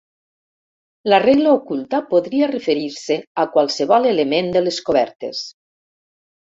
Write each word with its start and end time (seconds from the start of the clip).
La 1.13 1.19
regla 1.25 1.51
oculta 1.57 2.01
podria 2.15 2.49
referir-se 2.55 3.21
a 3.45 3.49
qualsevol 3.55 4.11
element 4.17 4.53
de 4.59 4.67
les 4.69 4.85
cobertes. 4.91 5.49